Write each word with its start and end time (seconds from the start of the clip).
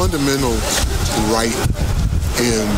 fundamental 0.00 0.56
right 1.30 1.89
in 2.40 2.68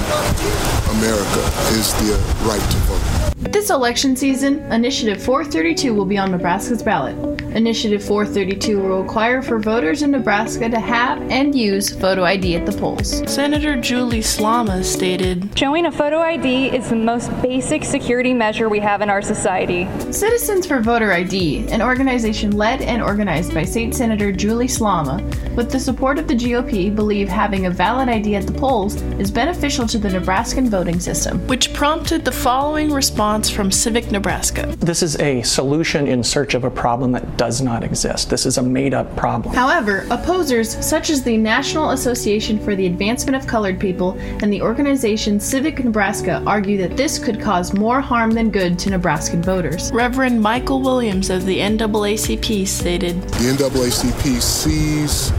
America 0.98 1.40
is 1.78 1.94
the 1.94 2.18
right 2.42 2.60
to 2.60 2.76
vote. 2.78 3.32
This 3.52 3.70
election 3.70 4.16
season, 4.16 4.60
Initiative 4.72 5.22
432 5.22 5.94
will 5.94 6.04
be 6.04 6.16
on 6.16 6.30
Nebraska's 6.30 6.82
ballot. 6.82 7.16
Initiative 7.54 8.02
432 8.02 8.80
will 8.80 9.02
require 9.02 9.42
for 9.42 9.58
voters 9.58 10.02
in 10.02 10.10
Nebraska 10.10 10.70
to 10.70 10.80
have 10.80 11.20
and 11.30 11.54
use 11.54 11.90
photo 11.90 12.24
ID 12.24 12.56
at 12.56 12.66
the 12.66 12.72
polls. 12.72 13.22
Senator 13.30 13.78
Julie 13.78 14.20
Slama 14.20 14.82
stated 14.82 15.56
Showing 15.58 15.86
a 15.86 15.92
photo 15.92 16.20
ID 16.20 16.74
is 16.74 16.88
the 16.88 16.96
most 16.96 17.30
basic 17.42 17.84
security 17.84 18.32
measure 18.32 18.68
we 18.68 18.80
have 18.80 19.02
in 19.02 19.10
our 19.10 19.20
society. 19.20 19.86
Citizens 20.10 20.66
for 20.66 20.80
Voter 20.80 21.12
ID, 21.12 21.68
an 21.68 21.82
organization 21.82 22.52
led 22.52 22.80
and 22.80 23.02
organized 23.02 23.52
by 23.52 23.64
State 23.64 23.94
Senator 23.94 24.32
Julie 24.32 24.66
Slama, 24.66 25.20
with 25.54 25.70
the 25.70 25.78
support 25.80 26.18
of 26.18 26.26
the 26.26 26.34
GOP, 26.34 26.94
believe 26.94 27.28
having 27.28 27.66
a 27.66 27.70
valid 27.70 28.08
ID 28.08 28.36
at 28.36 28.46
the 28.46 28.52
polls 28.52 29.00
is 29.18 29.30
beneficial 29.52 29.86
to 29.86 29.98
the 29.98 30.08
Nebraskan 30.08 30.70
voting 30.70 30.98
system. 30.98 31.46
Which 31.46 31.74
prompted 31.74 32.24
the 32.24 32.32
following 32.32 32.90
response 32.90 33.50
from 33.50 33.70
Civic 33.70 34.10
Nebraska. 34.10 34.74
This 34.78 35.02
is 35.02 35.20
a 35.20 35.42
solution 35.42 36.06
in 36.08 36.24
search 36.24 36.54
of 36.54 36.64
a 36.64 36.70
problem 36.70 37.12
that 37.12 37.36
does 37.36 37.60
not 37.60 37.84
exist. 37.84 38.30
This 38.30 38.46
is 38.46 38.56
a 38.56 38.62
made 38.62 38.94
up 38.94 39.14
problem. 39.14 39.54
However, 39.54 40.06
opposers 40.10 40.82
such 40.82 41.10
as 41.10 41.22
the 41.22 41.36
National 41.36 41.90
Association 41.90 42.58
for 42.64 42.74
the 42.74 42.86
Advancement 42.86 43.36
of 43.36 43.46
Colored 43.46 43.78
People 43.78 44.12
and 44.42 44.50
the 44.50 44.62
organization 44.62 45.38
Civic 45.38 45.84
Nebraska 45.84 46.42
argue 46.46 46.78
that 46.78 46.96
this 46.96 47.18
could 47.18 47.38
cause 47.38 47.74
more 47.74 48.00
harm 48.00 48.30
than 48.30 48.48
good 48.48 48.78
to 48.78 48.90
Nebraskan 48.90 49.42
voters. 49.42 49.92
Reverend 49.92 50.40
Michael 50.40 50.80
Williams 50.80 51.28
of 51.28 51.44
the 51.44 51.58
NAACP 51.58 52.66
stated 52.66 53.20
The 53.22 53.52
NAACP 53.52 54.40
sees 54.40 55.30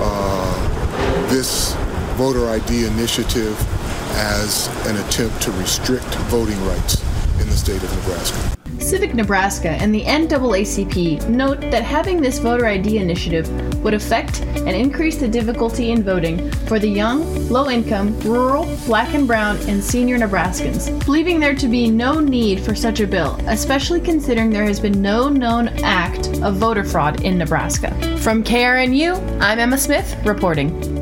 uh, 0.00 1.28
this 1.30 1.76
voter 2.22 2.48
ID 2.50 2.86
initiative 2.86 3.58
as 4.14 4.68
an 4.86 4.96
attempt 5.04 5.42
to 5.42 5.50
restrict 5.58 6.06
voting 6.30 6.64
rights 6.66 7.02
in 7.40 7.48
the 7.48 7.56
state 7.56 7.82
of 7.82 7.92
Nebraska. 7.96 8.56
Civic 8.78 9.12
Nebraska 9.12 9.70
and 9.70 9.92
the 9.92 10.02
NAACP 10.02 11.28
note 11.28 11.60
that 11.62 11.82
having 11.82 12.20
this 12.20 12.38
voter 12.38 12.66
ID 12.66 12.98
initiative 12.98 13.48
would 13.82 13.92
affect 13.92 14.40
and 14.42 14.68
increase 14.68 15.16
the 15.16 15.26
difficulty 15.26 15.90
in 15.90 16.04
voting 16.04 16.48
for 16.68 16.78
the 16.78 16.88
young, 16.88 17.24
low 17.48 17.68
income, 17.68 18.16
rural, 18.20 18.66
black 18.86 19.14
and 19.14 19.26
brown, 19.26 19.56
and 19.66 19.82
senior 19.82 20.16
Nebraskans, 20.16 21.04
believing 21.04 21.40
there 21.40 21.56
to 21.56 21.66
be 21.66 21.90
no 21.90 22.20
need 22.20 22.60
for 22.60 22.76
such 22.76 23.00
a 23.00 23.06
bill, 23.06 23.34
especially 23.48 24.00
considering 24.00 24.50
there 24.50 24.64
has 24.64 24.78
been 24.78 25.02
no 25.02 25.28
known 25.28 25.66
act 25.82 26.28
of 26.40 26.54
voter 26.54 26.84
fraud 26.84 27.22
in 27.22 27.36
Nebraska. 27.36 27.90
From 28.18 28.44
KRNU, 28.44 29.40
I'm 29.40 29.58
Emma 29.58 29.76
Smith 29.76 30.16
reporting. 30.24 31.01